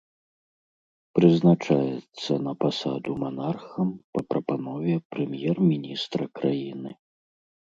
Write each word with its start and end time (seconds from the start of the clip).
Прызначаецца 1.17 2.33
на 2.45 2.53
пасаду 2.65 3.11
манархам 3.25 3.87
па 4.15 4.21
прапанове 4.31 4.95
прэм'ер-міністра 5.11 6.23
краіны. 6.43 6.91